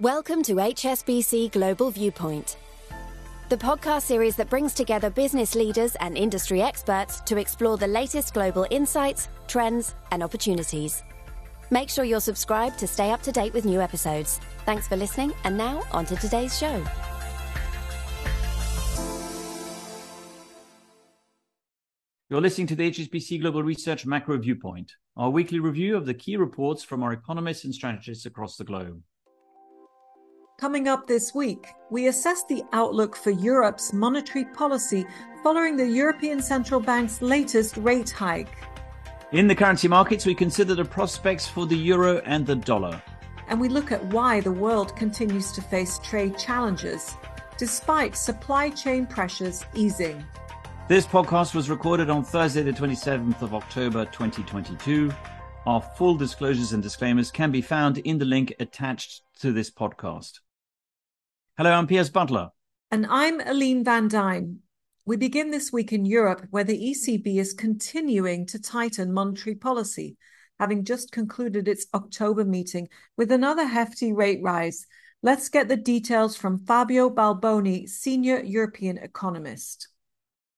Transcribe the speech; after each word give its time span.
Welcome 0.00 0.44
to 0.44 0.54
HSBC 0.54 1.50
Global 1.50 1.90
Viewpoint, 1.90 2.56
the 3.48 3.56
podcast 3.56 4.02
series 4.02 4.36
that 4.36 4.48
brings 4.48 4.72
together 4.72 5.10
business 5.10 5.56
leaders 5.56 5.96
and 5.96 6.16
industry 6.16 6.62
experts 6.62 7.20
to 7.22 7.36
explore 7.36 7.76
the 7.76 7.88
latest 7.88 8.32
global 8.32 8.64
insights, 8.70 9.28
trends, 9.48 9.96
and 10.12 10.22
opportunities. 10.22 11.02
Make 11.72 11.90
sure 11.90 12.04
you're 12.04 12.20
subscribed 12.20 12.78
to 12.78 12.86
stay 12.86 13.10
up 13.10 13.22
to 13.22 13.32
date 13.32 13.52
with 13.52 13.64
new 13.64 13.80
episodes. 13.80 14.38
Thanks 14.64 14.86
for 14.86 14.94
listening, 14.94 15.32
and 15.42 15.58
now 15.58 15.82
on 15.90 16.04
to 16.06 16.14
today's 16.14 16.56
show. 16.56 16.80
You're 22.30 22.40
listening 22.40 22.68
to 22.68 22.76
the 22.76 22.88
HSBC 22.88 23.40
Global 23.40 23.64
Research 23.64 24.06
Macro 24.06 24.38
Viewpoint, 24.38 24.92
our 25.16 25.30
weekly 25.30 25.58
review 25.58 25.96
of 25.96 26.06
the 26.06 26.14
key 26.14 26.36
reports 26.36 26.84
from 26.84 27.02
our 27.02 27.12
economists 27.12 27.64
and 27.64 27.74
strategists 27.74 28.26
across 28.26 28.56
the 28.56 28.62
globe. 28.62 29.02
Coming 30.58 30.88
up 30.88 31.06
this 31.06 31.36
week, 31.36 31.68
we 31.88 32.08
assess 32.08 32.42
the 32.42 32.64
outlook 32.72 33.14
for 33.14 33.30
Europe's 33.30 33.92
monetary 33.92 34.44
policy 34.44 35.06
following 35.44 35.76
the 35.76 35.86
European 35.86 36.42
Central 36.42 36.80
Bank's 36.80 37.22
latest 37.22 37.76
rate 37.76 38.10
hike. 38.10 38.66
In 39.30 39.46
the 39.46 39.54
currency 39.54 39.86
markets, 39.86 40.26
we 40.26 40.34
consider 40.34 40.74
the 40.74 40.84
prospects 40.84 41.46
for 41.46 41.64
the 41.64 41.76
euro 41.76 42.18
and 42.24 42.44
the 42.44 42.56
dollar. 42.56 43.00
And 43.46 43.60
we 43.60 43.68
look 43.68 43.92
at 43.92 44.04
why 44.06 44.40
the 44.40 44.50
world 44.50 44.96
continues 44.96 45.52
to 45.52 45.62
face 45.62 46.00
trade 46.00 46.36
challenges, 46.36 47.16
despite 47.56 48.16
supply 48.16 48.70
chain 48.70 49.06
pressures 49.06 49.64
easing. 49.74 50.24
This 50.88 51.06
podcast 51.06 51.54
was 51.54 51.70
recorded 51.70 52.10
on 52.10 52.24
Thursday, 52.24 52.64
the 52.64 52.72
27th 52.72 53.42
of 53.42 53.54
October 53.54 54.06
2022. 54.06 55.12
Our 55.66 55.80
full 55.80 56.16
disclosures 56.16 56.72
and 56.72 56.82
disclaimers 56.82 57.30
can 57.30 57.52
be 57.52 57.62
found 57.62 57.98
in 57.98 58.18
the 58.18 58.24
link 58.24 58.52
attached 58.58 59.22
to 59.38 59.52
this 59.52 59.70
podcast. 59.70 60.40
Hello, 61.58 61.72
I'm 61.72 61.88
Piers 61.88 62.08
Butler. 62.08 62.50
And 62.92 63.04
I'm 63.10 63.40
Aline 63.40 63.82
Van 63.82 64.06
Dyne. 64.06 64.60
We 65.06 65.16
begin 65.16 65.50
this 65.50 65.72
week 65.72 65.92
in 65.92 66.04
Europe, 66.04 66.46
where 66.50 66.62
the 66.62 66.78
ECB 66.78 67.40
is 67.40 67.52
continuing 67.52 68.46
to 68.46 68.60
tighten 68.60 69.12
monetary 69.12 69.56
policy, 69.56 70.16
having 70.60 70.84
just 70.84 71.10
concluded 71.10 71.66
its 71.66 71.86
October 71.94 72.44
meeting 72.44 72.86
with 73.16 73.32
another 73.32 73.66
hefty 73.66 74.12
rate 74.12 74.38
rise. 74.40 74.86
Let's 75.20 75.48
get 75.48 75.66
the 75.66 75.76
details 75.76 76.36
from 76.36 76.64
Fabio 76.64 77.10
Balboni, 77.10 77.88
senior 77.88 78.38
European 78.38 78.96
economist. 78.96 79.88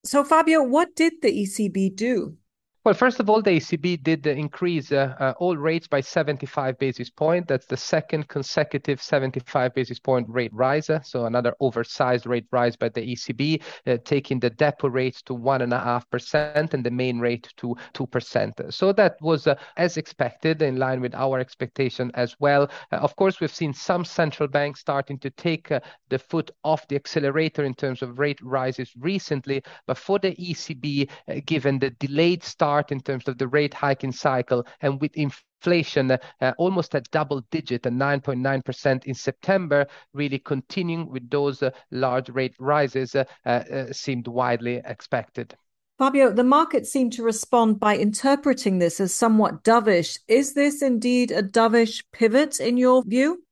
So, 0.04 0.22
Fabio, 0.22 0.62
what 0.62 0.94
did 0.94 1.14
the 1.22 1.32
ECB 1.32 1.96
do? 1.96 2.36
Well, 2.82 2.94
first 2.94 3.20
of 3.20 3.28
all, 3.28 3.42
the 3.42 3.50
ECB 3.50 4.02
did 4.02 4.26
increase 4.26 4.90
uh, 4.90 5.14
uh, 5.20 5.34
all 5.38 5.54
rates 5.54 5.86
by 5.86 6.00
75 6.00 6.78
basis 6.78 7.10
point. 7.10 7.46
That's 7.46 7.66
the 7.66 7.76
second 7.76 8.28
consecutive 8.28 9.02
75 9.02 9.74
basis 9.74 9.98
point 9.98 10.26
rate 10.30 10.50
rise. 10.54 10.88
Uh, 10.88 11.02
so 11.02 11.26
another 11.26 11.54
oversized 11.60 12.24
rate 12.24 12.46
rise 12.50 12.76
by 12.76 12.88
the 12.88 13.02
ECB, 13.02 13.62
uh, 13.86 13.98
taking 14.02 14.40
the 14.40 14.50
depo 14.50 14.90
rate 14.90 15.20
to 15.26 15.34
one 15.34 15.60
and 15.60 15.72
the 15.72 16.90
main 16.90 17.18
rate 17.18 17.52
to 17.58 17.76
two 17.92 18.06
percent. 18.06 18.58
So 18.70 18.94
that 18.94 19.16
was 19.20 19.46
uh, 19.46 19.56
as 19.76 19.98
expected, 19.98 20.62
in 20.62 20.76
line 20.76 21.02
with 21.02 21.14
our 21.14 21.38
expectation 21.38 22.10
as 22.14 22.34
well. 22.40 22.70
Uh, 22.90 22.96
of 22.96 23.14
course, 23.16 23.40
we've 23.40 23.54
seen 23.54 23.74
some 23.74 24.06
central 24.06 24.48
banks 24.48 24.80
starting 24.80 25.18
to 25.18 25.28
take 25.28 25.68
the 26.08 26.18
foot 26.18 26.50
off 26.64 26.88
the 26.88 26.96
accelerator 26.96 27.62
in 27.62 27.74
terms 27.74 28.00
of 28.00 28.18
rate 28.18 28.40
rises 28.40 28.90
recently, 28.98 29.62
but 29.86 29.98
for 29.98 30.18
the 30.18 30.34
ECB, 30.36 31.10
given 31.44 31.78
the 31.78 31.90
delayed 31.90 32.42
start 32.42 32.69
start 32.70 32.92
in 32.92 33.00
terms 33.00 33.26
of 33.26 33.36
the 33.36 33.48
rate 33.48 33.74
hiking 33.74 34.12
cycle 34.12 34.64
and 34.80 35.00
with 35.00 35.16
inflation 35.16 36.12
uh, 36.12 36.52
almost 36.56 36.94
at 36.94 37.10
double 37.10 37.40
digit 37.50 37.84
at 37.84 37.92
9.9% 37.92 39.04
in 39.06 39.14
September, 39.14 39.86
really 40.12 40.38
continuing 40.38 41.10
with 41.10 41.28
those 41.30 41.64
uh, 41.64 41.70
large 41.90 42.28
rate 42.28 42.54
rises 42.60 43.16
uh, 43.16 43.24
uh, 43.44 43.92
seemed 43.92 44.28
widely 44.28 44.80
expected. 44.84 45.56
Fabio, 45.98 46.32
the 46.32 46.44
market 46.44 46.86
seemed 46.86 47.12
to 47.12 47.24
respond 47.24 47.80
by 47.80 47.96
interpreting 47.96 48.78
this 48.78 49.00
as 49.00 49.12
somewhat 49.12 49.64
dovish. 49.64 50.20
Is 50.28 50.54
this 50.54 50.80
indeed 50.80 51.32
a 51.32 51.42
dovish 51.42 52.04
pivot 52.12 52.60
in 52.60 52.76
your 52.76 53.02
view? 53.04 53.42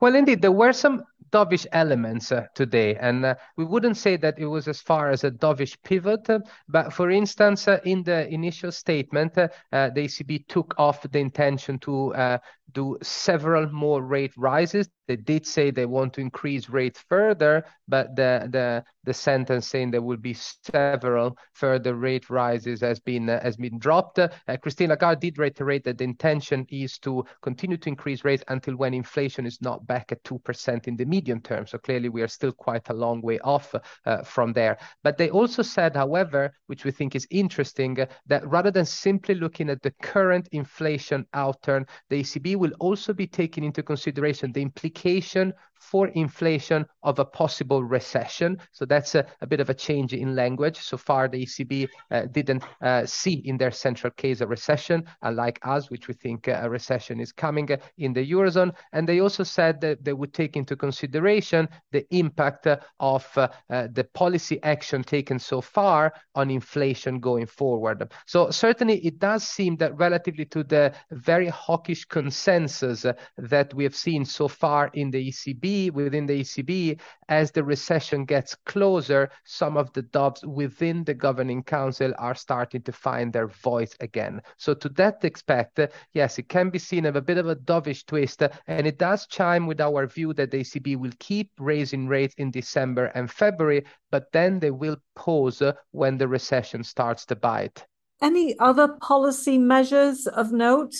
Well, 0.00 0.16
indeed, 0.16 0.42
there 0.42 0.52
were 0.52 0.72
some 0.72 1.04
dovish 1.34 1.66
elements 1.72 2.30
uh, 2.30 2.46
today. 2.54 2.94
And 2.94 3.24
uh, 3.24 3.34
we 3.56 3.64
wouldn't 3.64 3.96
say 3.96 4.16
that 4.18 4.38
it 4.38 4.46
was 4.46 4.68
as 4.68 4.80
far 4.80 5.10
as 5.10 5.24
a 5.24 5.30
dovish 5.32 5.76
pivot. 5.82 6.30
Uh, 6.30 6.38
but 6.68 6.92
for 6.92 7.10
instance, 7.10 7.66
in 7.84 8.04
the 8.04 8.32
initial 8.32 8.70
statement, 8.70 9.34
the 9.34 9.50
ECB 9.72 10.46
took 10.46 10.74
off 10.78 11.02
the 11.02 11.18
intention 11.18 11.78
to 11.80 12.38
do 12.72 12.96
several 13.02 13.70
more 13.70 14.02
rate 14.02 14.32
rises. 14.36 14.88
They 15.06 15.16
did 15.16 15.46
say 15.46 15.70
they 15.70 15.86
want 15.86 16.14
to 16.14 16.20
increase 16.20 16.68
rates 16.68 17.04
further, 17.08 17.64
but 17.88 18.16
the 18.16 18.48
the 18.50 18.84
the 19.04 19.14
sentence 19.14 19.68
saying 19.68 19.90
there 19.90 20.02
will 20.02 20.16
be 20.16 20.34
several 20.34 21.36
further 21.52 21.94
rate 21.94 22.30
rises 22.30 22.80
has 22.80 23.00
been 23.00 23.28
uh, 23.28 23.42
has 23.42 23.56
been 23.56 23.78
dropped. 23.78 24.18
Uh, 24.18 24.28
Christine 24.62 24.90
Lagarde 24.90 25.20
did 25.20 25.38
reiterate 25.38 25.84
that 25.84 25.98
the 25.98 26.04
intention 26.04 26.66
is 26.70 26.98
to 26.98 27.24
continue 27.42 27.76
to 27.76 27.88
increase 27.88 28.24
rates 28.24 28.44
until 28.48 28.76
when 28.76 28.94
inflation 28.94 29.46
is 29.46 29.60
not 29.60 29.86
back 29.86 30.10
at 30.12 30.24
two 30.24 30.38
percent 30.38 30.88
in 30.88 30.96
the 30.96 31.04
medium 31.04 31.40
term. 31.40 31.66
So 31.66 31.78
clearly, 31.78 32.08
we 32.08 32.22
are 32.22 32.28
still 32.28 32.52
quite 32.52 32.88
a 32.88 32.94
long 32.94 33.20
way 33.20 33.38
off 33.40 33.74
uh, 34.06 34.22
from 34.22 34.52
there. 34.52 34.78
But 35.02 35.18
they 35.18 35.30
also 35.30 35.62
said, 35.62 35.94
however, 35.94 36.54
which 36.66 36.84
we 36.84 36.90
think 36.90 37.14
is 37.14 37.26
interesting, 37.30 38.00
uh, 38.00 38.06
that 38.26 38.46
rather 38.46 38.70
than 38.70 38.86
simply 38.86 39.34
looking 39.34 39.68
at 39.68 39.82
the 39.82 39.92
current 40.02 40.48
inflation 40.52 41.26
outturn, 41.34 41.86
the 42.08 42.20
ECB 42.22 42.56
will 42.56 42.72
also 42.80 43.12
be 43.12 43.26
taking 43.26 43.64
into 43.64 43.82
consideration 43.82 44.52
the 44.52 44.62
implication 44.94 45.52
for 45.90 46.08
inflation 46.08 46.86
of 47.02 47.18
a 47.18 47.24
possible 47.24 47.84
recession. 47.84 48.58
So 48.72 48.86
that's 48.86 49.14
a, 49.14 49.26
a 49.42 49.46
bit 49.46 49.60
of 49.60 49.68
a 49.68 49.74
change 49.74 50.14
in 50.14 50.34
language. 50.34 50.78
So 50.78 50.96
far, 50.96 51.28
the 51.28 51.44
ECB 51.44 51.88
uh, 52.10 52.22
didn't 52.32 52.64
uh, 52.82 53.04
see 53.04 53.34
in 53.44 53.58
their 53.58 53.70
central 53.70 54.10
case 54.12 54.40
a 54.40 54.46
recession, 54.46 55.04
unlike 55.22 55.58
us, 55.62 55.90
which 55.90 56.08
we 56.08 56.14
think 56.14 56.48
uh, 56.48 56.60
a 56.62 56.70
recession 56.70 57.20
is 57.20 57.32
coming 57.32 57.70
uh, 57.70 57.76
in 57.98 58.14
the 58.14 58.30
Eurozone. 58.32 58.72
And 58.92 59.06
they 59.06 59.20
also 59.20 59.44
said 59.44 59.80
that 59.82 60.02
they 60.04 60.14
would 60.14 60.32
take 60.32 60.56
into 60.56 60.74
consideration 60.74 61.68
the 61.92 62.06
impact 62.10 62.66
uh, 62.66 62.78
of 62.98 63.26
uh, 63.36 63.48
the 63.68 64.06
policy 64.14 64.58
action 64.62 65.04
taken 65.04 65.38
so 65.38 65.60
far 65.60 66.14
on 66.34 66.50
inflation 66.50 67.20
going 67.20 67.46
forward. 67.46 68.10
So 68.26 68.50
certainly 68.50 69.04
it 69.04 69.18
does 69.18 69.46
seem 69.46 69.76
that 69.76 69.96
relatively 69.98 70.46
to 70.46 70.64
the 70.64 70.94
very 71.10 71.48
hawkish 71.48 72.06
consensus 72.06 73.04
that 73.36 73.74
we 73.74 73.84
have 73.84 73.94
seen 73.94 74.24
so 74.24 74.48
far 74.48 74.90
in 74.94 75.10
the 75.10 75.28
ECB, 75.28 75.73
within 75.92 76.26
the 76.26 76.40
ECB, 76.40 77.00
as 77.28 77.50
the 77.50 77.64
recession 77.64 78.24
gets 78.24 78.54
closer, 78.66 79.30
some 79.44 79.76
of 79.76 79.92
the 79.92 80.02
doves 80.02 80.44
within 80.44 81.04
the 81.04 81.14
governing 81.14 81.62
council 81.62 82.12
are 82.18 82.34
starting 82.34 82.82
to 82.82 82.92
find 82.92 83.32
their 83.32 83.48
voice 83.48 83.96
again. 84.00 84.40
So 84.56 84.74
to 84.74 84.88
that 84.90 85.24
expect, 85.24 85.80
yes, 86.12 86.38
it 86.38 86.48
can 86.48 86.70
be 86.70 86.78
seen 86.78 87.06
as 87.06 87.16
a 87.16 87.20
bit 87.20 87.38
of 87.38 87.48
a 87.48 87.56
dovish 87.56 88.04
twist, 88.06 88.42
and 88.66 88.86
it 88.86 88.98
does 88.98 89.26
chime 89.26 89.66
with 89.66 89.80
our 89.80 90.06
view 90.06 90.32
that 90.34 90.50
the 90.50 90.60
ECB 90.60 90.96
will 90.96 91.12
keep 91.18 91.50
raising 91.58 92.06
rates 92.06 92.34
in 92.38 92.50
December 92.50 93.06
and 93.14 93.30
February, 93.30 93.84
but 94.10 94.30
then 94.32 94.60
they 94.60 94.70
will 94.70 94.96
pause 95.14 95.62
when 95.90 96.18
the 96.18 96.28
recession 96.28 96.84
starts 96.84 97.26
to 97.26 97.36
bite. 97.36 97.84
Any 98.22 98.58
other 98.58 98.88
policy 99.00 99.58
measures 99.58 100.26
of 100.26 100.52
note? 100.52 100.94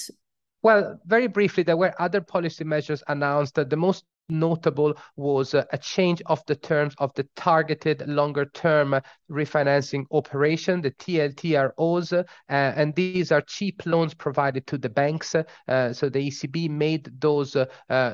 Well, 0.62 0.98
very 1.06 1.26
briefly, 1.26 1.62
there 1.62 1.76
were 1.76 1.94
other 2.00 2.20
policy 2.20 2.64
measures 2.64 3.02
announced. 3.06 3.54
That 3.54 3.70
the 3.70 3.76
most 3.76 4.04
notable 4.28 4.94
was 5.16 5.54
uh, 5.54 5.64
a 5.72 5.78
change 5.78 6.22
of 6.26 6.42
the 6.46 6.54
terms 6.54 6.94
of 6.98 7.12
the 7.14 7.26
targeted 7.36 8.06
longer 8.08 8.46
term 8.46 8.94
uh, 8.94 9.00
refinancing 9.30 10.04
operation, 10.10 10.80
the 10.80 10.90
TLTROs, 10.92 12.12
uh, 12.12 12.24
and 12.48 12.94
these 12.94 13.32
are 13.32 13.40
cheap 13.42 13.82
loans 13.86 14.14
provided 14.14 14.66
to 14.66 14.78
the 14.78 14.88
banks. 14.88 15.34
Uh, 15.34 15.92
so 15.92 16.08
the 16.08 16.28
ECB 16.28 16.70
made 16.70 17.10
those 17.20 17.56
uh, 17.56 17.66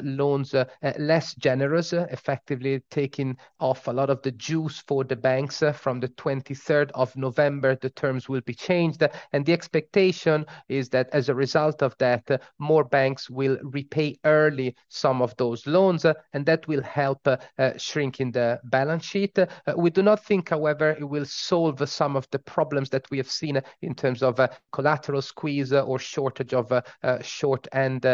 loans 0.02 0.54
uh, 0.54 0.64
less 0.98 1.34
generous, 1.36 1.92
effectively 1.92 2.82
taking 2.90 3.36
off 3.60 3.86
a 3.86 3.92
lot 3.92 4.10
of 4.10 4.22
the 4.22 4.32
juice 4.32 4.82
for 4.86 5.04
the 5.04 5.16
banks. 5.16 5.62
From 5.74 6.00
the 6.00 6.08
23rd 6.08 6.90
of 6.94 7.14
November, 7.16 7.76
the 7.76 7.90
terms 7.90 8.28
will 8.28 8.40
be 8.42 8.54
changed, 8.54 9.02
and 9.32 9.44
the 9.44 9.52
expectation 9.52 10.46
is 10.68 10.88
that 10.90 11.08
as 11.12 11.28
a 11.28 11.34
result 11.34 11.82
of 11.82 11.94
that, 11.98 12.42
more 12.58 12.84
banks 12.84 13.28
will 13.30 13.58
repay 13.62 14.18
early 14.24 14.74
some 14.88 15.22
of 15.22 15.36
those 15.36 15.66
loans 15.66 15.99
Uh, 16.04 16.14
and 16.32 16.46
that 16.46 16.66
will 16.68 16.82
help 16.82 17.26
uh, 17.26 17.36
uh, 17.58 17.72
shrinking 17.76 18.32
the 18.32 18.60
balance 18.64 19.04
sheet. 19.04 19.38
Uh, 19.38 19.46
we 19.76 19.90
do 19.90 20.02
not 20.02 20.24
think, 20.24 20.48
however, 20.50 20.90
it 20.98 21.08
will 21.08 21.24
solve 21.24 21.88
some 21.88 22.16
of 22.16 22.26
the 22.30 22.38
problems 22.38 22.90
that 22.90 23.10
we 23.10 23.18
have 23.18 23.30
seen 23.30 23.60
in 23.82 23.94
terms 23.94 24.22
of 24.22 24.38
uh, 24.40 24.48
collateral 24.72 25.22
squeeze 25.22 25.72
or 25.72 25.98
shortage 25.98 26.54
of 26.54 26.72
uh, 26.72 26.82
short 27.22 27.66
end 27.72 28.06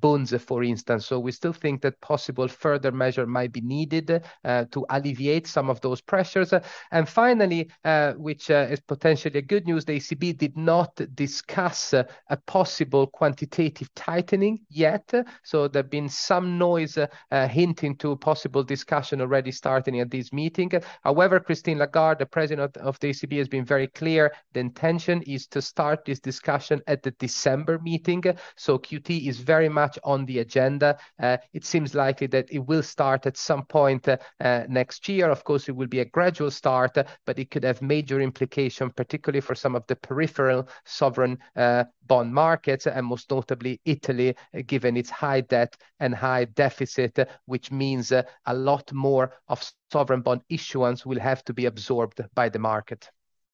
bonds, 0.00 0.34
for 0.42 0.62
instance. 0.62 1.06
So 1.06 1.18
we 1.18 1.32
still 1.32 1.52
think 1.52 1.82
that 1.82 2.00
possible 2.00 2.48
further 2.48 2.92
measure 2.92 3.26
might 3.26 3.52
be 3.52 3.60
needed 3.60 4.22
to 4.44 4.86
alleviate 4.90 5.46
some 5.46 5.70
of 5.70 5.80
those 5.80 6.00
pressures. 6.00 6.52
And 6.90 7.08
finally, 7.08 7.70
which 8.16 8.50
is 8.50 8.80
potentially 8.80 9.42
good 9.42 9.66
news, 9.66 9.84
the 9.84 9.98
ECB 9.98 10.36
did 10.36 10.56
not 10.56 11.00
discuss 11.14 11.92
a 11.92 12.06
possible 12.46 13.06
quantitative 13.06 13.92
tightening 13.94 14.60
yet. 14.68 15.12
So 15.42 15.68
there 15.68 15.82
has 15.82 15.90
been 15.90 16.08
some 16.08 16.58
noise 16.58 16.98
uh, 16.98 17.06
hinting 17.30 17.96
to 17.96 18.16
possible 18.16 18.62
discussion 18.62 19.20
already 19.20 19.50
starting 19.50 20.00
at 20.00 20.10
this 20.10 20.32
meeting. 20.32 20.70
However, 21.02 21.40
Christine 21.40 21.78
Lagarde, 21.78 22.18
the 22.18 22.26
president 22.26 22.76
of 22.76 22.98
the 23.00 23.10
ECB, 23.10 23.38
has 23.38 23.48
been 23.48 23.64
very 23.64 23.86
clear. 23.86 24.32
The 24.54 24.60
intention 24.60 25.22
is 25.22 25.46
to 25.48 25.62
start 25.62 26.04
this 26.04 26.20
discussion 26.20 26.80
at 26.86 27.02
the 27.02 27.10
December 27.12 27.78
meeting. 27.78 28.22
So 28.56 28.78
QT 28.78 29.26
is 29.26 29.38
very 29.38 29.68
much 29.68 29.98
on 30.04 30.24
the 30.26 30.38
agenda. 30.38 30.98
Uh, 31.20 31.36
it 31.52 31.64
seems 31.64 31.94
likely 31.94 32.26
that 32.28 32.46
it 32.50 32.60
will 32.60 32.82
start 32.82 33.26
at 33.26 33.36
some 33.36 33.64
point 33.66 34.08
uh, 34.08 34.16
uh, 34.40 34.64
next 34.68 35.08
year. 35.08 35.30
Of 35.30 35.44
course, 35.44 35.68
it 35.68 35.76
will 35.76 35.86
be 35.86 36.00
a 36.00 36.04
gradual 36.04 36.50
start, 36.50 36.96
but 37.26 37.38
it 37.38 37.50
could 37.50 37.64
have 37.64 37.82
major 37.82 38.20
implication, 38.20 38.90
particularly 38.90 39.40
for 39.40 39.54
some 39.54 39.74
of 39.74 39.86
the 39.86 39.96
peripheral 39.96 40.68
sovereign 40.84 41.38
uh, 41.56 41.84
bond 42.06 42.32
markets, 42.32 42.86
and 42.86 43.06
most 43.06 43.30
notably 43.30 43.80
Italy, 43.84 44.34
uh, 44.54 44.60
given 44.66 44.96
its 44.96 45.10
high 45.10 45.42
debt 45.42 45.76
and 46.00 46.14
high 46.14 46.44
deficit, 46.44 47.17
which 47.46 47.70
means 47.70 48.12
uh, 48.12 48.22
a 48.46 48.54
lot 48.54 48.92
more 48.92 49.32
of 49.48 49.70
sovereign 49.92 50.20
bond 50.20 50.42
issuance 50.48 51.06
will 51.06 51.20
have 51.20 51.44
to 51.44 51.52
be 51.52 51.66
absorbed 51.66 52.20
by 52.34 52.48
the 52.48 52.58
market. 52.58 53.10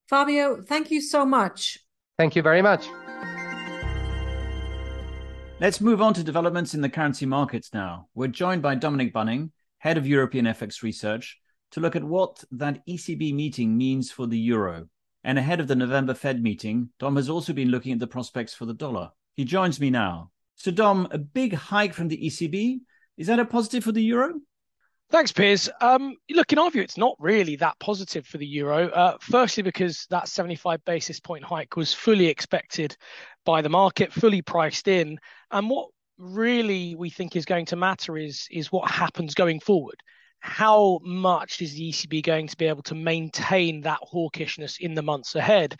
Fabio, 0.08 0.62
thank 0.62 0.90
you 0.90 1.00
so 1.00 1.24
much. 1.24 1.78
Thank 2.18 2.36
you 2.36 2.42
very 2.42 2.62
much. 2.62 2.86
Let's 5.60 5.80
move 5.80 6.02
on 6.02 6.14
to 6.14 6.24
developments 6.24 6.74
in 6.74 6.80
the 6.80 6.88
currency 6.88 7.26
markets 7.26 7.70
now. 7.72 8.08
We're 8.14 8.28
joined 8.28 8.60
by 8.60 8.74
Dominic 8.74 9.12
Bunning, 9.12 9.52
head 9.78 9.96
of 9.96 10.06
European 10.06 10.46
FX 10.46 10.82
research, 10.82 11.38
to 11.70 11.80
look 11.80 11.96
at 11.96 12.04
what 12.04 12.44
that 12.52 12.86
ECB 12.86 13.34
meeting 13.34 13.76
means 13.76 14.10
for 14.10 14.26
the 14.26 14.38
euro. 14.38 14.88
And 15.22 15.38
ahead 15.38 15.60
of 15.60 15.68
the 15.68 15.74
November 15.74 16.12
Fed 16.12 16.42
meeting, 16.42 16.90
Dom 16.98 17.16
has 17.16 17.30
also 17.30 17.52
been 17.52 17.68
looking 17.68 17.92
at 17.92 17.98
the 17.98 18.06
prospects 18.06 18.52
for 18.52 18.66
the 18.66 18.74
dollar. 18.74 19.10
He 19.34 19.44
joins 19.44 19.80
me 19.80 19.90
now. 19.90 20.30
So, 20.56 20.70
Dom, 20.70 21.08
a 21.10 21.18
big 21.18 21.54
hike 21.54 21.94
from 21.94 22.08
the 22.08 22.18
ECB. 22.18 22.80
Is 23.16 23.28
that 23.28 23.38
a 23.38 23.44
positive 23.44 23.84
for 23.84 23.92
the 23.92 24.02
euro? 24.02 24.34
Thanks, 25.10 25.32
Piers. 25.32 25.68
Um, 25.80 26.16
look, 26.30 26.52
in 26.52 26.58
our 26.58 26.70
view, 26.70 26.82
it's 26.82 26.96
not 26.96 27.14
really 27.20 27.56
that 27.56 27.78
positive 27.78 28.26
for 28.26 28.38
the 28.38 28.46
euro. 28.46 28.88
Uh, 28.88 29.16
firstly, 29.20 29.62
because 29.62 30.06
that 30.10 30.28
75 30.28 30.84
basis 30.84 31.20
point 31.20 31.44
hike 31.44 31.76
was 31.76 31.92
fully 31.92 32.26
expected 32.26 32.96
by 33.44 33.62
the 33.62 33.68
market, 33.68 34.12
fully 34.12 34.42
priced 34.42 34.88
in. 34.88 35.18
And 35.50 35.70
what 35.70 35.88
really 36.18 36.94
we 36.96 37.10
think 37.10 37.36
is 37.36 37.44
going 37.44 37.66
to 37.66 37.76
matter 37.76 38.16
is 38.16 38.46
is 38.50 38.72
what 38.72 38.90
happens 38.90 39.34
going 39.34 39.60
forward 39.60 40.00
how 40.44 41.00
much 41.02 41.62
is 41.62 41.72
the 41.72 41.88
ECB 41.88 42.22
going 42.22 42.46
to 42.46 42.56
be 42.58 42.66
able 42.66 42.82
to 42.82 42.94
maintain 42.94 43.80
that 43.80 43.98
hawkishness 44.12 44.78
in 44.78 44.92
the 44.92 45.02
months 45.02 45.34
ahead? 45.34 45.74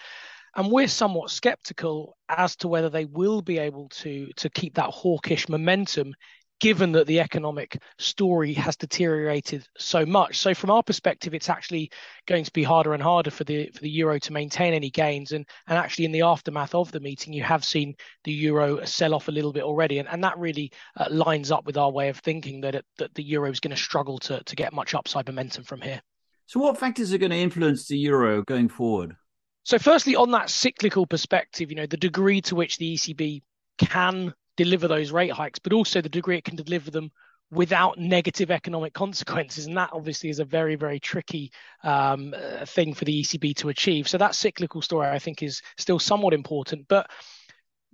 And 0.57 0.73
we're 0.73 0.89
somewhat 0.89 1.31
skeptical 1.31 2.17
as 2.31 2.57
to 2.57 2.69
whether 2.69 2.89
they 2.89 3.05
will 3.05 3.43
be 3.43 3.59
able 3.59 3.91
to, 3.91 4.31
to 4.37 4.49
keep 4.49 4.77
that 4.77 4.89
hawkish 4.89 5.51
momentum 5.51 6.15
given 6.61 6.93
that 6.93 7.07
the 7.07 7.21
economic 7.21 7.83
story 7.99 8.53
has 8.55 8.77
deteriorated 8.77 9.67
so 9.77 10.07
much. 10.07 10.39
So 10.39 10.55
from 10.55 10.71
our 10.71 10.83
perspective, 10.83 11.35
it's 11.35 11.51
actually 11.51 11.91
going 12.27 12.45
to 12.45 12.53
be 12.53 12.63
harder 12.63 12.95
and 12.95 13.03
harder 13.03 13.31
for 13.31 13.45
the 13.45 13.71
for 13.75 13.81
the 13.81 13.91
euro 13.91 14.19
to 14.21 14.33
maintain 14.33 14.73
any 14.73 14.91
gains. 14.91 15.33
And 15.33 15.47
and 15.67 15.79
actually 15.79 16.05
in 16.07 16.13
the 16.13 16.23
aftermath 16.23 16.75
of 16.75 16.93
the 16.93 17.01
meeting, 17.01 17.33
you 17.33 17.43
have 17.43 17.65
seen 17.65 17.95
the 18.25 18.33
euro 18.33 18.85
sell 18.85 19.15
off 19.15 19.29
a 19.29 19.33
little 19.33 19.53
bit 19.53 19.65
already, 19.65 19.99
and, 19.99 20.09
and 20.09 20.23
that 20.25 20.39
really 20.39 20.73
uh, 20.97 21.07
lines 21.11 21.51
up 21.51 21.67
with 21.67 21.77
our 21.77 21.91
way 21.91 22.09
of 22.09 22.19
thinking 22.19 22.61
that 22.63 22.75
it, 22.77 22.85
that 22.99 23.15
the 23.15 23.25
euro 23.25 23.51
is 23.51 23.61
going 23.61 23.75
to 23.75 23.83
struggle 23.83 24.19
to 24.19 24.43
to 24.43 24.57
get 24.57 24.73
much 24.73 24.95
upside 24.95 25.27
momentum 25.27 25.65
from 25.65 25.81
here. 25.81 26.01
So 26.47 26.61
what 26.61 26.79
factors 26.79 27.13
are 27.13 27.19
going 27.19 27.31
to 27.31 27.39
influence 27.39 27.89
the 27.89 27.99
euro 27.99 28.43
going 28.43 28.69
forward? 28.69 29.17
So 29.65 29.79
firstly, 29.79 30.15
on 30.15 30.31
that 30.33 30.51
cyclical 30.51 31.07
perspective, 31.07 31.71
you 31.71 31.77
know 31.77 31.87
the 31.87 31.97
degree 31.97 32.41
to 32.43 32.55
which 32.55 32.79
the 32.79 32.95
ECB 32.95 33.43
can 33.79 34.35
deliver 34.57 34.89
those 34.89 35.13
rate 35.13 35.33
hikes, 35.33 35.59
but 35.59 35.73
also 35.73 36.01
the 36.01 36.09
degree 36.09 36.39
it 36.39 36.45
can 36.45 36.57
deliver 36.57 36.91
them 36.91 37.11
without 37.51 37.99
negative 37.99 38.51
economic 38.51 38.93
consequences. 38.95 39.67
And 39.67 39.77
that 39.77 39.91
obviously 39.93 40.31
is 40.31 40.41
a 40.41 40.45
very, 40.45 40.75
very 40.77 40.99
tricky 41.01 41.53
um, 41.83 42.35
uh, 42.37 42.65
thing 42.67 42.95
for 42.95 43.05
the 43.05 43.23
ECB 43.23 43.57
to 43.57 43.69
achieve. 43.69 44.09
So 44.09 44.19
that 44.19 44.35
cyclical 44.35 44.83
story, 44.83 45.09
I 45.09 45.19
think, 45.19 45.43
is 45.43 45.63
still 45.79 45.99
somewhat 45.99 46.35
important. 46.35 46.89
But 46.89 47.11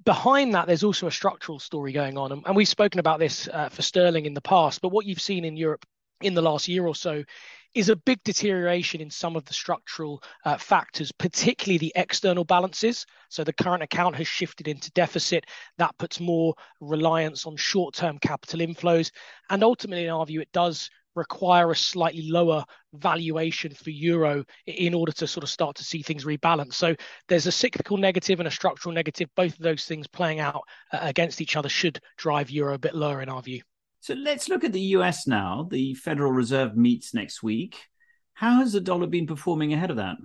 behind 0.05 0.55
that, 0.55 0.67
there's 0.67 0.85
also 0.85 1.07
a 1.07 1.13
structural 1.13 1.59
story 1.59 1.93
going 1.93 2.17
on. 2.17 2.33
And, 2.33 2.43
and 2.47 2.57
we've 2.57 2.69
spoken 2.69 3.01
about 3.01 3.19
this 3.19 3.49
uh, 3.49 3.69
for 3.69 3.83
sterling 3.83 4.27
in 4.27 4.35
the 4.35 4.41
past. 4.41 4.81
But 4.81 4.91
what 4.91 5.07
you've 5.07 5.21
seen 5.21 5.45
in 5.45 5.57
Europe 5.57 5.85
in 6.23 6.35
the 6.35 6.43
last 6.43 6.69
year 6.69 6.87
or 6.87 6.95
so 6.95 7.25
is 7.75 7.89
a 7.89 7.97
big 7.97 8.23
deterioration 8.25 9.01
in 9.01 9.11
some 9.11 9.37
of 9.37 9.45
the 9.45 9.53
structural 9.53 10.23
uh, 10.45 10.57
factors, 10.57 11.13
particularly 11.13 11.79
the 11.79 11.93
external 11.97 12.45
balances. 12.45 13.07
So 13.29 13.45
the 13.45 13.53
current 13.53 13.83
account 13.83 14.17
has 14.17 14.27
shifted 14.27 14.69
into 14.69 14.91
deficit. 14.93 15.47
That 15.79 15.97
puts 15.99 16.21
more 16.21 16.55
reliance 16.81 17.47
on 17.47 17.57
short 17.57 17.95
term 17.95 18.19
capital 18.19 18.61
inflows. 18.61 19.11
And 19.51 19.63
ultimately, 19.63 20.05
in 20.05 20.11
our 20.11 20.27
view, 20.27 20.41
it 20.41 20.53
does 20.53 20.91
require 21.17 21.71
a 21.71 21.77
slightly 21.77 22.29
lower 22.31 22.65
valuation 22.95 23.75
for 23.75 23.91
euro 23.91 24.45
in 24.67 24.95
order 24.95 25.13
to 25.13 25.27
sort 25.27 25.45
of 25.45 25.51
start 25.51 25.77
to 25.77 25.85
see 25.85 26.03
things 26.03 26.25
rebalance. 26.25 26.75
So 26.75 26.95
there's 27.29 27.47
a 27.47 27.53
cyclical 27.53 27.97
negative 27.97 28.41
and 28.41 28.49
a 28.49 28.51
structural 28.51 28.95
negative. 28.95 29.29
Both 29.37 29.55
of 29.55 29.61
those 29.61 29.85
things 29.85 30.07
playing 30.07 30.41
out 30.41 30.63
uh, 30.93 30.99
against 31.03 31.41
each 31.41 31.57
other 31.57 31.69
should 31.69 32.01
drive 32.17 32.51
euro 32.51 32.75
a 32.75 32.79
bit 32.79 32.95
lower 32.95 33.23
in 33.23 33.29
our 33.29 33.43
view. 33.43 33.63
So 34.01 34.15
let's 34.15 34.49
look 34.49 34.65
at 34.65 34.73
the 34.73 34.81
US 34.81 35.27
now. 35.27 35.69
The 35.71 35.95
Federal 35.95 36.33
Reserve 36.33 36.77
meets 36.77 37.15
next 37.15 37.43
week. 37.43 37.77
How 38.33 38.57
has 38.61 38.73
the 38.73 38.81
dollar 38.81 39.07
been 39.07 39.27
performing 39.27 39.73
ahead 39.75 39.91
of 39.91 39.99
that? 39.99 40.17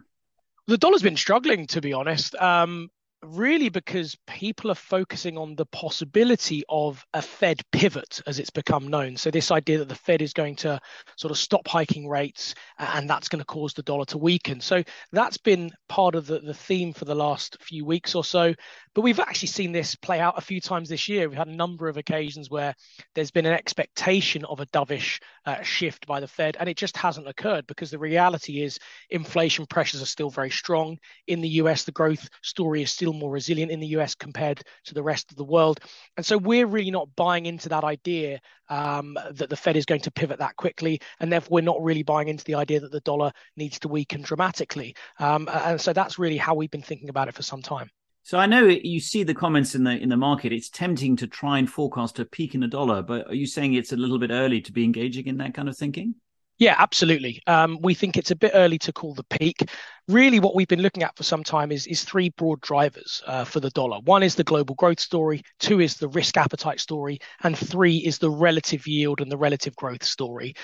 The 0.67 0.77
dollar's 0.77 1.03
been 1.03 1.17
struggling, 1.17 1.67
to 1.67 1.81
be 1.81 1.93
honest. 1.93 2.33
Um, 2.35 2.89
really 3.25 3.69
because 3.69 4.15
people 4.27 4.71
are 4.71 4.75
focusing 4.75 5.37
on 5.37 5.55
the 5.55 5.65
possibility 5.65 6.63
of 6.69 7.03
a 7.13 7.21
Fed 7.21 7.61
pivot, 7.71 8.21
as 8.27 8.39
it's 8.39 8.49
become 8.49 8.87
known. 8.87 9.17
So, 9.17 9.31
this 9.31 9.51
idea 9.51 9.79
that 9.79 9.89
the 9.89 9.95
Fed 9.95 10.21
is 10.21 10.33
going 10.33 10.55
to 10.57 10.79
sort 11.17 11.31
of 11.31 11.37
stop 11.37 11.67
hiking 11.67 12.07
rates 12.07 12.55
and 12.77 13.09
that's 13.09 13.27
going 13.27 13.39
to 13.39 13.45
cause 13.45 13.73
the 13.73 13.83
dollar 13.83 14.05
to 14.05 14.17
weaken. 14.17 14.61
So, 14.61 14.83
that's 15.11 15.37
been 15.37 15.71
part 15.89 16.15
of 16.15 16.27
the, 16.27 16.39
the 16.39 16.53
theme 16.53 16.93
for 16.93 17.05
the 17.05 17.15
last 17.15 17.57
few 17.61 17.85
weeks 17.85 18.15
or 18.15 18.23
so. 18.23 18.53
But 18.95 19.01
we've 19.01 19.19
actually 19.19 19.49
seen 19.49 19.73
this 19.73 19.93
play 19.93 20.21
out 20.21 20.37
a 20.37 20.41
few 20.41 20.61
times 20.61 20.87
this 20.87 21.09
year. 21.09 21.27
We've 21.27 21.37
had 21.37 21.49
a 21.49 21.55
number 21.55 21.89
of 21.89 21.97
occasions 21.97 22.49
where 22.49 22.73
there's 23.13 23.29
been 23.29 23.45
an 23.45 23.53
expectation 23.53 24.45
of 24.45 24.61
a 24.61 24.65
dovish 24.67 25.19
uh, 25.45 25.61
shift 25.63 26.07
by 26.07 26.21
the 26.21 26.29
Fed, 26.29 26.55
and 26.57 26.69
it 26.69 26.77
just 26.77 26.95
hasn't 26.95 27.27
occurred 27.27 27.67
because 27.67 27.91
the 27.91 27.99
reality 27.99 28.61
is 28.61 28.79
inflation 29.09 29.65
pressures 29.65 30.01
are 30.01 30.05
still 30.05 30.29
very 30.29 30.49
strong. 30.49 30.97
In 31.27 31.41
the 31.41 31.49
US, 31.49 31.83
the 31.83 31.91
growth 31.91 32.29
story 32.41 32.83
is 32.83 32.89
still 32.89 33.11
more 33.11 33.29
resilient 33.29 33.69
in 33.69 33.81
the 33.81 33.87
US 33.97 34.15
compared 34.15 34.61
to 34.85 34.93
the 34.93 35.03
rest 35.03 35.29
of 35.29 35.35
the 35.35 35.43
world. 35.43 35.81
And 36.15 36.25
so 36.25 36.37
we're 36.37 36.65
really 36.65 36.91
not 36.91 37.13
buying 37.17 37.47
into 37.47 37.67
that 37.67 37.83
idea 37.83 38.39
um, 38.69 39.17
that 39.31 39.49
the 39.49 39.57
Fed 39.57 39.75
is 39.75 39.85
going 39.85 40.01
to 40.01 40.11
pivot 40.11 40.39
that 40.39 40.55
quickly. 40.55 41.01
And 41.19 41.29
therefore, 41.29 41.55
we're 41.55 41.61
not 41.61 41.83
really 41.83 42.03
buying 42.03 42.29
into 42.29 42.45
the 42.45 42.55
idea 42.55 42.79
that 42.79 42.93
the 42.93 43.01
dollar 43.01 43.33
needs 43.57 43.77
to 43.79 43.89
weaken 43.89 44.21
dramatically. 44.21 44.95
Um, 45.19 45.49
and 45.51 45.81
so 45.81 45.91
that's 45.91 46.17
really 46.17 46.37
how 46.37 46.55
we've 46.55 46.71
been 46.71 46.81
thinking 46.81 47.09
about 47.09 47.27
it 47.27 47.35
for 47.35 47.43
some 47.43 47.61
time. 47.61 47.89
So 48.25 48.39
I 48.39 48.47
know 48.47 48.65
you 48.65 48.99
see 48.99 49.21
the 49.21 49.35
comments 49.35 49.75
in 49.75 49.83
the 49.83 49.91
in 49.91 50.09
the 50.09 50.17
market. 50.17 50.51
It's 50.51 50.71
tempting 50.71 51.15
to 51.17 51.27
try 51.27 51.59
and 51.59 51.69
forecast 51.69 52.17
a 52.17 52.25
peak 52.25 52.55
in 52.55 52.61
the 52.61 52.67
dollar, 52.67 53.03
but 53.03 53.27
are 53.27 53.35
you 53.35 53.45
saying 53.45 53.75
it's 53.75 53.91
a 53.91 53.95
little 53.95 54.17
bit 54.17 54.31
early 54.31 54.61
to 54.61 54.71
be 54.71 54.83
engaging 54.83 55.27
in 55.27 55.37
that 55.37 55.53
kind 55.53 55.69
of 55.69 55.77
thinking? 55.77 56.15
Yeah, 56.57 56.73
absolutely. 56.79 57.43
Um, 57.45 57.77
we 57.83 57.93
think 57.93 58.17
it's 58.17 58.31
a 58.31 58.35
bit 58.35 58.53
early 58.55 58.79
to 58.79 58.91
call 58.91 59.13
the 59.13 59.25
peak. 59.25 59.69
Really, 60.07 60.39
what 60.39 60.55
we've 60.55 60.67
been 60.67 60.81
looking 60.81 61.03
at 61.03 61.15
for 61.15 61.21
some 61.21 61.43
time 61.43 61.71
is, 61.71 61.85
is 61.85 62.03
three 62.03 62.29
broad 62.29 62.61
drivers 62.61 63.21
uh, 63.27 63.43
for 63.43 63.59
the 63.59 63.69
dollar. 63.69 63.99
One 64.05 64.23
is 64.23 64.33
the 64.33 64.43
global 64.43 64.73
growth 64.73 64.99
story, 64.99 65.43
two 65.59 65.79
is 65.79 65.97
the 65.97 66.07
risk 66.07 66.35
appetite 66.35 66.79
story, 66.79 67.19
and 67.43 67.55
three 67.55 67.97
is 67.97 68.17
the 68.17 68.31
relative 68.31 68.87
yield 68.87 69.21
and 69.21 69.31
the 69.31 69.37
relative 69.37 69.75
growth 69.75 70.03
story. 70.03 70.55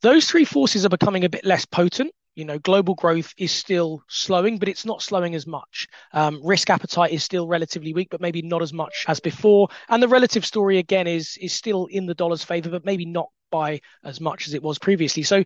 Those 0.00 0.30
three 0.30 0.46
forces 0.46 0.86
are 0.86 0.90
becoming 0.90 1.26
a 1.26 1.28
bit 1.28 1.44
less 1.44 1.66
potent 1.66 2.12
you 2.36 2.44
know, 2.44 2.58
global 2.58 2.94
growth 2.94 3.34
is 3.38 3.50
still 3.50 4.04
slowing, 4.08 4.58
but 4.58 4.68
it's 4.68 4.84
not 4.84 5.02
slowing 5.02 5.34
as 5.34 5.46
much. 5.46 5.88
Um, 6.12 6.40
risk 6.44 6.70
appetite 6.70 7.12
is 7.12 7.24
still 7.24 7.48
relatively 7.48 7.92
weak, 7.94 8.08
but 8.10 8.20
maybe 8.20 8.42
not 8.42 8.62
as 8.62 8.72
much 8.72 9.06
as 9.08 9.18
before. 9.18 9.68
And 9.88 10.02
the 10.02 10.08
relative 10.08 10.44
story 10.46 10.78
again 10.78 11.06
is 11.06 11.36
is 11.40 11.52
still 11.52 11.86
in 11.86 12.06
the 12.06 12.14
dollar's 12.14 12.44
favor, 12.44 12.70
but 12.70 12.84
maybe 12.84 13.06
not 13.06 13.30
by 13.50 13.80
as 14.04 14.20
much 14.20 14.46
as 14.46 14.54
it 14.54 14.62
was 14.62 14.78
previously. 14.78 15.22
So 15.22 15.42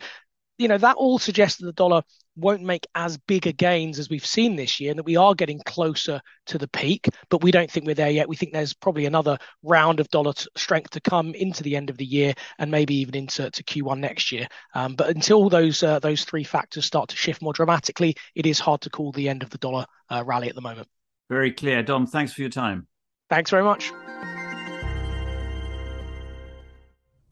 you 0.60 0.68
know, 0.68 0.76
that 0.76 0.96
all 0.96 1.18
suggests 1.18 1.58
that 1.58 1.64
the 1.64 1.72
dollar 1.72 2.02
won't 2.36 2.62
make 2.62 2.86
as 2.94 3.16
big 3.16 3.46
a 3.46 3.52
gains 3.52 3.98
as 3.98 4.10
we've 4.10 4.26
seen 4.26 4.56
this 4.56 4.78
year, 4.78 4.90
and 4.90 4.98
that 4.98 5.06
we 5.06 5.16
are 5.16 5.34
getting 5.34 5.58
closer 5.64 6.20
to 6.46 6.58
the 6.58 6.68
peak, 6.68 7.08
but 7.30 7.42
we 7.42 7.50
don't 7.50 7.70
think 7.70 7.86
we're 7.86 7.94
there 7.94 8.10
yet. 8.10 8.28
We 8.28 8.36
think 8.36 8.52
there's 8.52 8.74
probably 8.74 9.06
another 9.06 9.38
round 9.62 10.00
of 10.00 10.08
dollar 10.10 10.34
strength 10.56 10.90
to 10.90 11.00
come 11.00 11.34
into 11.34 11.62
the 11.62 11.76
end 11.76 11.88
of 11.88 11.96
the 11.96 12.04
year, 12.04 12.34
and 12.58 12.70
maybe 12.70 12.94
even 12.96 13.14
into 13.14 13.50
to 13.50 13.64
Q1 13.64 14.00
next 14.00 14.32
year. 14.32 14.48
Um, 14.74 14.96
but 14.96 15.08
until 15.08 15.48
those 15.48 15.82
uh, 15.82 15.98
those 15.98 16.24
three 16.24 16.44
factors 16.44 16.84
start 16.84 17.08
to 17.08 17.16
shift 17.16 17.40
more 17.40 17.54
dramatically, 17.54 18.14
it 18.34 18.44
is 18.44 18.60
hard 18.60 18.82
to 18.82 18.90
call 18.90 19.12
the 19.12 19.30
end 19.30 19.42
of 19.42 19.48
the 19.48 19.58
dollar 19.58 19.86
uh, 20.10 20.22
rally 20.26 20.50
at 20.50 20.54
the 20.54 20.60
moment. 20.60 20.88
Very 21.30 21.52
clear, 21.52 21.82
Dom. 21.82 22.06
Thanks 22.06 22.34
for 22.34 22.42
your 22.42 22.50
time. 22.50 22.86
Thanks 23.30 23.50
very 23.50 23.64
much. 23.64 23.92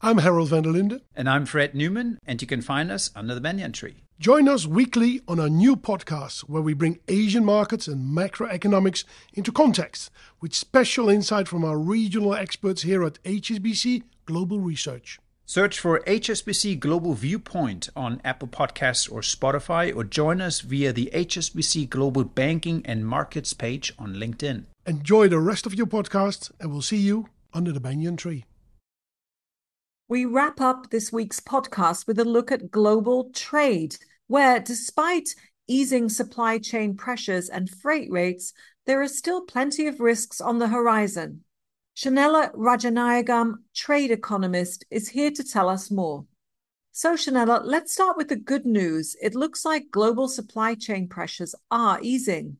I'm 0.01 0.19
Harold 0.19 0.47
van 0.47 0.63
der 0.63 0.71
Linde. 0.71 1.01
And 1.13 1.29
I'm 1.29 1.45
Fred 1.45 1.75
Neumann, 1.75 2.19
and 2.25 2.41
you 2.41 2.47
can 2.47 2.61
find 2.61 2.89
us 2.89 3.09
under 3.17 3.35
the 3.35 3.41
banyan 3.41 3.73
tree. 3.73 4.05
Join 4.17 4.47
us 4.47 4.65
weekly 4.65 5.19
on 5.27 5.41
our 5.41 5.49
new 5.49 5.75
podcast 5.75 6.43
where 6.43 6.61
we 6.61 6.73
bring 6.73 6.99
Asian 7.09 7.43
markets 7.43 7.85
and 7.85 8.17
macroeconomics 8.17 9.03
into 9.33 9.51
context 9.51 10.09
with 10.39 10.55
special 10.55 11.09
insight 11.09 11.49
from 11.49 11.65
our 11.65 11.77
regional 11.77 12.33
experts 12.33 12.83
here 12.83 13.03
at 13.03 13.21
HSBC 13.23 14.03
Global 14.25 14.61
Research. 14.61 15.19
Search 15.45 15.77
for 15.77 15.99
HSBC 16.07 16.79
Global 16.79 17.13
Viewpoint 17.13 17.89
on 17.93 18.21
Apple 18.23 18.47
Podcasts 18.47 19.11
or 19.11 19.19
Spotify, 19.19 19.93
or 19.93 20.05
join 20.05 20.39
us 20.39 20.61
via 20.61 20.93
the 20.93 21.09
HSBC 21.13 21.89
Global 21.89 22.23
Banking 22.23 22.85
and 22.85 23.05
Markets 23.05 23.51
page 23.51 23.93
on 23.99 24.15
LinkedIn. 24.15 24.63
Enjoy 24.85 25.27
the 25.27 25.39
rest 25.39 25.65
of 25.65 25.75
your 25.75 25.87
podcast, 25.87 26.51
and 26.61 26.71
we'll 26.71 26.81
see 26.81 26.97
you 26.97 27.27
under 27.53 27.73
the 27.73 27.81
banyan 27.81 28.15
tree. 28.15 28.45
We 30.09 30.25
wrap 30.25 30.59
up 30.59 30.89
this 30.89 31.13
week's 31.13 31.39
podcast 31.39 32.07
with 32.07 32.17
a 32.17 32.25
look 32.25 32.51
at 32.51 32.71
global 32.71 33.29
trade, 33.29 33.95
where 34.25 34.59
despite 34.59 35.29
easing 35.67 36.09
supply 36.09 36.57
chain 36.57 36.97
pressures 36.97 37.47
and 37.47 37.69
freight 37.69 38.09
rates, 38.09 38.51
there 38.87 39.03
are 39.03 39.07
still 39.07 39.41
plenty 39.41 39.85
of 39.85 39.99
risks 39.99 40.41
on 40.41 40.57
the 40.57 40.69
horizon. 40.69 41.43
Shanella 41.95 42.51
Rajanayagam, 42.55 43.57
trade 43.75 44.09
economist, 44.09 44.83
is 44.89 45.09
here 45.09 45.29
to 45.29 45.43
tell 45.43 45.69
us 45.69 45.91
more. 45.91 46.25
So, 46.91 47.13
Shanella, 47.13 47.61
let's 47.63 47.93
start 47.93 48.17
with 48.17 48.29
the 48.29 48.35
good 48.35 48.65
news. 48.65 49.15
It 49.21 49.35
looks 49.35 49.63
like 49.63 49.91
global 49.91 50.27
supply 50.27 50.73
chain 50.73 51.07
pressures 51.07 51.53
are 51.69 51.99
easing. 52.01 52.57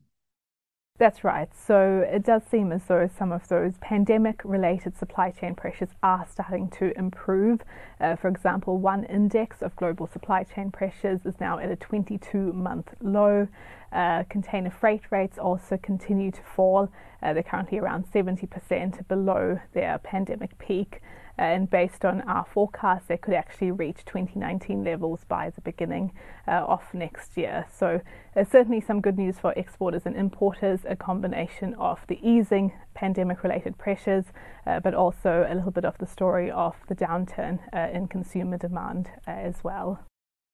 That's 1.00 1.24
right. 1.24 1.48
So 1.54 2.06
it 2.06 2.22
does 2.24 2.42
seem 2.44 2.72
as 2.72 2.84
though 2.84 3.08
some 3.18 3.32
of 3.32 3.48
those 3.48 3.72
pandemic 3.80 4.42
related 4.44 4.98
supply 4.98 5.30
chain 5.30 5.54
pressures 5.54 5.88
are 6.02 6.26
starting 6.30 6.68
to 6.72 6.92
improve. 6.98 7.62
Uh, 7.98 8.16
for 8.16 8.28
example, 8.28 8.76
one 8.76 9.04
index 9.04 9.62
of 9.62 9.74
global 9.76 10.06
supply 10.06 10.44
chain 10.44 10.70
pressures 10.70 11.20
is 11.24 11.40
now 11.40 11.58
at 11.58 11.70
a 11.70 11.76
22 11.76 12.52
month 12.52 12.92
low. 13.00 13.48
Uh, 13.90 14.24
container 14.28 14.68
freight 14.68 15.00
rates 15.10 15.38
also 15.38 15.78
continue 15.78 16.30
to 16.30 16.42
fall. 16.42 16.90
Uh, 17.22 17.32
they're 17.32 17.42
currently 17.42 17.78
around 17.78 18.04
70% 18.12 19.08
below 19.08 19.58
their 19.72 19.96
pandemic 20.00 20.58
peak. 20.58 21.00
And 21.40 21.70
based 21.70 22.04
on 22.04 22.20
our 22.28 22.44
forecast, 22.44 23.08
they 23.08 23.16
could 23.16 23.32
actually 23.32 23.70
reach 23.70 24.04
2019 24.04 24.84
levels 24.84 25.24
by 25.26 25.48
the 25.48 25.62
beginning 25.62 26.12
uh, 26.46 26.66
of 26.68 26.82
next 26.92 27.34
year. 27.34 27.64
So, 27.74 28.02
uh, 28.36 28.44
certainly 28.44 28.82
some 28.82 29.00
good 29.00 29.16
news 29.16 29.38
for 29.38 29.54
exporters 29.54 30.02
and 30.04 30.14
importers, 30.14 30.80
a 30.86 30.96
combination 30.96 31.72
of 31.76 32.00
the 32.08 32.18
easing 32.22 32.74
pandemic 32.92 33.42
related 33.42 33.78
pressures, 33.78 34.26
uh, 34.66 34.80
but 34.80 34.92
also 34.92 35.46
a 35.48 35.54
little 35.54 35.70
bit 35.70 35.86
of 35.86 35.96
the 35.96 36.06
story 36.06 36.50
of 36.50 36.76
the 36.88 36.94
downturn 36.94 37.58
in 37.94 38.06
consumer 38.06 38.58
demand 38.58 39.08
as 39.26 39.64
well. 39.64 39.98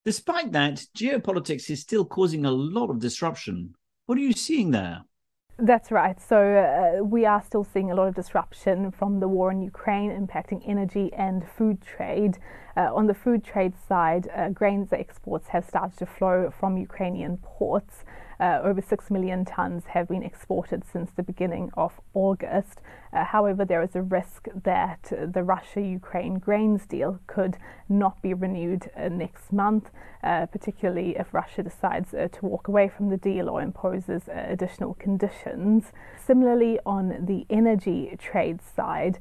Despite 0.04 0.52
that, 0.52 0.84
geopolitics 0.96 1.68
is 1.68 1.80
still 1.80 2.04
causing 2.04 2.44
a 2.44 2.52
lot 2.52 2.90
of 2.90 3.00
disruption. 3.00 3.74
What 4.06 4.18
are 4.18 4.20
you 4.20 4.34
seeing 4.34 4.70
there? 4.70 5.02
That's 5.58 5.90
right. 5.90 6.20
So 6.20 6.36
uh, 6.36 7.02
we 7.02 7.24
are 7.24 7.42
still 7.42 7.64
seeing 7.64 7.90
a 7.90 7.94
lot 7.94 8.08
of 8.08 8.14
disruption 8.14 8.90
from 8.90 9.20
the 9.20 9.28
war 9.28 9.50
in 9.50 9.62
Ukraine 9.62 10.10
impacting 10.10 10.62
energy 10.66 11.10
and 11.14 11.48
food 11.48 11.80
trade. 11.80 12.36
Uh, 12.76 12.94
on 12.94 13.06
the 13.06 13.14
food 13.14 13.42
trade 13.42 13.72
side, 13.88 14.28
uh, 14.34 14.50
grains 14.50 14.92
exports 14.92 15.48
have 15.48 15.64
started 15.64 15.96
to 15.96 16.04
flow 16.04 16.50
from 16.50 16.76
Ukrainian 16.76 17.38
ports. 17.38 18.04
Uh, 18.38 18.60
over 18.62 18.82
6 18.82 19.10
million 19.10 19.46
tons 19.46 19.84
have 19.86 20.08
been 20.08 20.22
exported 20.22 20.84
since 20.84 21.10
the 21.10 21.22
beginning 21.22 21.70
of 21.74 22.00
August. 22.12 22.82
Uh, 23.12 23.24
however, 23.24 23.64
there 23.64 23.82
is 23.82 23.96
a 23.96 24.02
risk 24.02 24.48
that 24.54 25.10
the 25.10 25.42
Russia 25.42 25.80
Ukraine 25.80 26.34
grains 26.34 26.84
deal 26.86 27.18
could 27.26 27.56
not 27.88 28.20
be 28.20 28.34
renewed 28.34 28.90
uh, 28.94 29.08
next 29.08 29.54
month, 29.54 29.90
uh, 30.22 30.44
particularly 30.46 31.16
if 31.16 31.32
Russia 31.32 31.62
decides 31.62 32.10
to 32.10 32.38
walk 32.42 32.68
away 32.68 32.88
from 32.88 33.08
the 33.08 33.16
deal 33.16 33.48
or 33.48 33.62
imposes 33.62 34.28
additional 34.28 34.92
conditions. 34.94 35.92
Similarly, 36.22 36.78
on 36.84 37.24
the 37.24 37.46
energy 37.48 38.14
trade 38.18 38.60
side, 38.60 39.18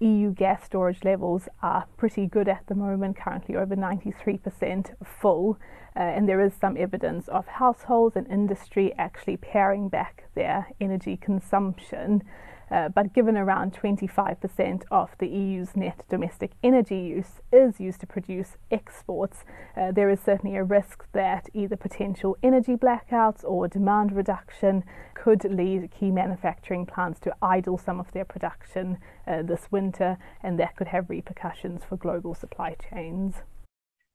EU 0.00 0.32
gas 0.32 0.64
storage 0.64 1.04
levels 1.04 1.48
are 1.62 1.86
pretty 1.96 2.26
good 2.26 2.48
at 2.48 2.66
the 2.66 2.74
moment, 2.74 3.16
currently 3.16 3.56
over 3.56 3.76
93% 3.76 4.94
full. 5.04 5.58
Uh, 5.96 6.00
and 6.00 6.28
there 6.28 6.40
is 6.40 6.52
some 6.54 6.76
evidence 6.76 7.28
of 7.28 7.46
households 7.46 8.16
and 8.16 8.26
industry 8.28 8.92
actually 8.98 9.36
paring 9.36 9.88
back 9.88 10.24
their 10.34 10.68
energy 10.80 11.16
consumption. 11.16 12.22
Uh, 12.70 12.88
but 12.88 13.12
given 13.12 13.36
around 13.36 13.72
25% 13.72 14.82
of 14.90 15.10
the 15.18 15.26
EU's 15.26 15.76
net 15.76 16.04
domestic 16.08 16.52
energy 16.62 16.98
use 16.98 17.40
is 17.52 17.80
used 17.80 18.00
to 18.00 18.06
produce 18.06 18.56
exports, 18.70 19.44
uh, 19.76 19.90
there 19.90 20.08
is 20.08 20.20
certainly 20.20 20.56
a 20.56 20.62
risk 20.62 21.04
that 21.12 21.48
either 21.52 21.76
potential 21.76 22.36
energy 22.42 22.76
blackouts 22.76 23.42
or 23.44 23.66
demand 23.66 24.12
reduction 24.12 24.84
could 25.14 25.44
lead 25.44 25.90
key 25.90 26.10
manufacturing 26.10 26.86
plants 26.86 27.18
to 27.20 27.34
idle 27.42 27.76
some 27.76 27.98
of 27.98 28.12
their 28.12 28.24
production 28.24 28.98
uh, 29.26 29.42
this 29.42 29.66
winter, 29.70 30.16
and 30.42 30.58
that 30.58 30.76
could 30.76 30.88
have 30.88 31.10
repercussions 31.10 31.82
for 31.84 31.96
global 31.96 32.34
supply 32.34 32.76
chains. 32.90 33.36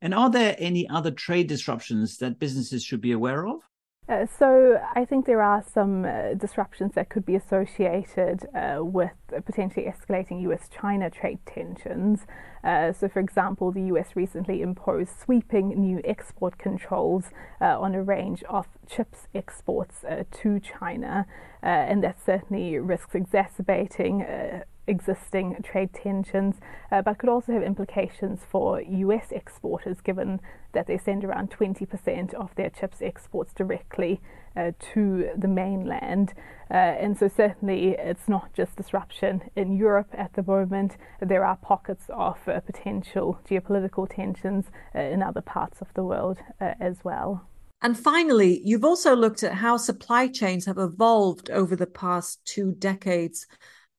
And 0.01 0.13
are 0.13 0.29
there 0.29 0.55
any 0.59 0.87
other 0.89 1.11
trade 1.11 1.47
disruptions 1.47 2.17
that 2.17 2.39
businesses 2.39 2.83
should 2.83 3.01
be 3.01 3.11
aware 3.11 3.47
of? 3.47 3.61
Uh, 4.07 4.27
so 4.37 4.79
I 4.95 5.03
think 5.03 5.25
there 5.25 5.41
are 5.41 5.63
some 5.73 6.05
uh, 6.05 6.35
disruptions 6.35 6.93
that 6.93 7.09
could 7.09 7.25
be 7.25 7.35
associated 7.35 8.47
uh, 8.53 8.83
with 8.83 9.11
potentially 9.45 9.87
escalating 9.87 10.43
US-China 10.43 11.09
trade 11.09 11.39
tensions. 11.47 12.27
Uh, 12.63 12.93
so, 12.93 13.07
for 13.07 13.19
example, 13.19 13.71
the 13.71 13.81
US 13.93 14.15
recently 14.15 14.61
imposed 14.61 15.09
sweeping 15.19 15.69
new 15.69 16.01
export 16.05 16.59
controls 16.59 17.25
uh, 17.59 17.79
on 17.79 17.95
a 17.95 18.03
range 18.03 18.43
of 18.43 18.67
chips 18.87 19.27
exports 19.33 20.05
to 20.31 20.59
China, 20.59 21.25
and 21.63 22.03
that 22.03 22.17
certainly 22.23 22.77
risks 22.77 23.15
exacerbating 23.15 24.23
existing 24.87 25.57
trade 25.63 25.93
tensions, 25.93 26.55
uh, 26.91 27.01
but 27.01 27.17
could 27.17 27.29
also 27.29 27.53
have 27.53 27.63
implications 27.63 28.41
for 28.49 28.81
US 28.81 29.31
exporters, 29.31 30.01
given 30.01 30.39
that 30.73 30.87
they 30.87 30.97
send 30.97 31.23
around 31.23 31.49
20% 31.51 32.33
of 32.33 32.53
their 32.55 32.69
chips 32.69 33.01
exports 33.01 33.53
directly 33.53 34.21
uh, 34.55 34.71
to 34.93 35.29
the 35.37 35.47
mainland. 35.47 36.33
Uh, 36.71 36.73
and 36.73 37.17
so, 37.17 37.27
certainly, 37.27 37.89
it's 37.89 38.27
not 38.27 38.53
just 38.53 38.75
disruption 38.75 39.41
in 39.55 39.71
Europe 39.71 40.09
at 40.13 40.33
the 40.33 40.43
moment, 40.43 40.97
there 41.21 41.45
are 41.45 41.57
pockets 41.57 42.05
of 42.09 42.37
uh, 42.47 42.59
potential 42.61 43.39
geopolitical 43.47 44.07
tensions 44.09 44.65
uh, 44.95 44.99
in 44.99 45.21
other 45.21 45.41
parts 45.41 45.81
of 45.81 45.87
the 45.93 46.03
world 46.03 46.37
uh, 46.59 46.73
as 46.79 46.97
well. 47.03 47.47
And 47.81 47.97
finally, 47.97 48.61
you've 48.63 48.85
also 48.85 49.15
looked 49.15 49.43
at 49.43 49.53
how 49.53 49.77
supply 49.77 50.27
chains 50.27 50.65
have 50.65 50.79
evolved 50.79 51.51
over 51.51 51.75
the 51.75 51.85
past 51.85 52.43
two 52.45 52.71
decades. 52.71 53.45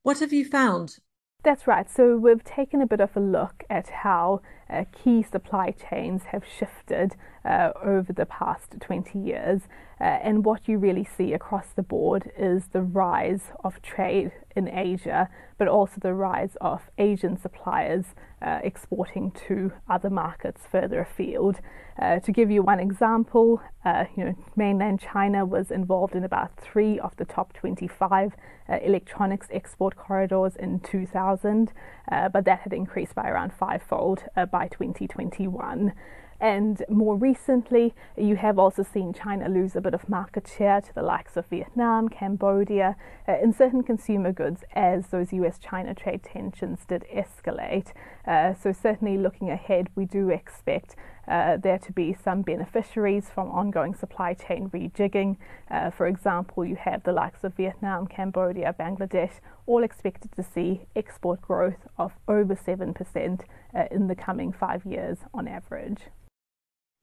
What 0.06 0.20
have 0.20 0.32
you 0.32 0.44
found? 0.44 1.00
That's 1.42 1.66
right. 1.66 1.90
So 1.90 2.16
we've 2.16 2.44
taken 2.44 2.80
a 2.80 2.86
bit 2.86 3.00
of 3.00 3.16
a 3.16 3.20
look 3.20 3.64
at 3.68 3.88
how 3.88 4.40
uh, 4.70 4.84
key 4.92 5.24
supply 5.24 5.72
chains 5.72 6.26
have 6.30 6.44
shifted 6.46 7.16
uh, 7.44 7.72
over 7.82 8.12
the 8.12 8.24
past 8.24 8.76
20 8.78 9.18
years. 9.18 9.62
Uh, 9.98 10.04
and 10.04 10.44
what 10.44 10.68
you 10.68 10.76
really 10.76 11.08
see 11.16 11.32
across 11.32 11.68
the 11.74 11.82
board 11.82 12.30
is 12.36 12.68
the 12.72 12.82
rise 12.82 13.52
of 13.64 13.80
trade 13.80 14.30
in 14.54 14.68
Asia, 14.68 15.28
but 15.58 15.68
also 15.68 15.94
the 16.00 16.12
rise 16.12 16.56
of 16.60 16.82
Asian 16.98 17.38
suppliers 17.38 18.06
uh, 18.42 18.60
exporting 18.62 19.30
to 19.30 19.72
other 19.88 20.10
markets 20.10 20.62
further 20.70 21.00
afield. 21.00 21.56
Uh, 21.98 22.18
to 22.20 22.30
give 22.30 22.50
you 22.50 22.62
one 22.62 22.78
example, 22.78 23.62
uh, 23.86 24.04
you 24.16 24.24
know, 24.24 24.34
mainland 24.54 25.00
China 25.00 25.46
was 25.46 25.70
involved 25.70 26.14
in 26.14 26.24
about 26.24 26.54
three 26.60 26.98
of 26.98 27.16
the 27.16 27.24
top 27.24 27.54
25 27.54 28.32
uh, 28.68 28.78
electronics 28.82 29.48
export 29.50 29.96
corridors 29.96 30.56
in 30.56 30.78
2000, 30.80 31.72
uh, 32.12 32.28
but 32.28 32.44
that 32.44 32.60
had 32.60 32.74
increased 32.74 33.14
by 33.14 33.28
around 33.28 33.52
fivefold 33.54 34.24
by 34.52 34.68
2021. 34.68 35.92
And 36.40 36.82
more 36.88 37.16
recently, 37.16 37.94
you 38.16 38.36
have 38.36 38.58
also 38.58 38.82
seen 38.82 39.12
China 39.12 39.48
lose 39.48 39.74
a 39.74 39.80
bit 39.80 39.94
of 39.94 40.08
market 40.08 40.46
share 40.46 40.80
to 40.80 40.94
the 40.94 41.02
likes 41.02 41.36
of 41.36 41.46
Vietnam, 41.46 42.08
Cambodia, 42.08 42.96
uh, 43.26 43.38
in 43.42 43.52
certain 43.52 43.82
consumer 43.82 44.32
goods 44.32 44.62
as 44.74 45.08
those 45.08 45.32
US 45.32 45.58
China 45.58 45.94
trade 45.94 46.22
tensions 46.22 46.80
did 46.86 47.04
escalate. 47.14 47.92
Uh, 48.26 48.52
so, 48.54 48.72
certainly 48.72 49.16
looking 49.16 49.50
ahead, 49.50 49.88
we 49.94 50.04
do 50.04 50.28
expect 50.28 50.94
uh, 51.28 51.56
there 51.56 51.78
to 51.78 51.92
be 51.92 52.14
some 52.14 52.42
beneficiaries 52.42 53.28
from 53.28 53.50
ongoing 53.50 53.94
supply 53.94 54.34
chain 54.34 54.68
rejigging. 54.70 55.36
Uh, 55.70 55.90
for 55.90 56.06
example, 56.06 56.64
you 56.64 56.76
have 56.76 57.02
the 57.04 57.12
likes 57.12 57.44
of 57.44 57.54
Vietnam, 57.54 58.06
Cambodia, 58.06 58.74
Bangladesh, 58.78 59.40
all 59.66 59.82
expected 59.82 60.30
to 60.32 60.42
see 60.42 60.82
export 60.94 61.40
growth 61.40 61.88
of 61.98 62.12
over 62.28 62.54
7% 62.54 63.40
uh, 63.74 63.84
in 63.90 64.06
the 64.06 64.14
coming 64.14 64.52
five 64.52 64.84
years 64.84 65.18
on 65.34 65.48
average. 65.48 66.02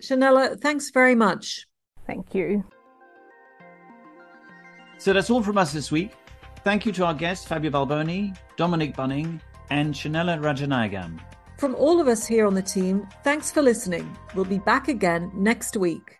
Shanella, 0.02 0.60
thanks 0.60 0.90
very 0.90 1.16
much. 1.16 1.68
Thank 2.06 2.34
you. 2.34 2.64
So 4.98 5.14
that's 5.14 5.30
all 5.30 5.44
from 5.44 5.58
us 5.58 5.74
this 5.74 5.92
week. 5.92 6.12
Thank 6.64 6.86
you 6.86 6.92
to 6.94 7.06
our 7.06 7.14
guests, 7.14 7.46
Fabio 7.46 7.72
Balboni, 7.72 8.38
Dominic 8.56 8.96
Bunning, 8.96 9.42
and 9.70 9.94
Shanella 9.94 10.40
Rajanayagam. 10.40 11.20
From 11.58 11.76
all 11.76 12.00
of 12.00 12.08
us 12.08 12.26
here 12.26 12.48
on 12.48 12.54
the 12.54 12.62
team, 12.62 13.08
thanks 13.24 13.52
for 13.52 13.62
listening. 13.62 14.18
We'll 14.34 14.46
be 14.46 14.60
back 14.60 14.88
again 14.88 15.32
next 15.34 15.78
week. 15.78 16.20